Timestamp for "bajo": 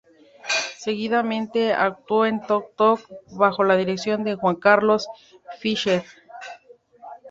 3.37-3.63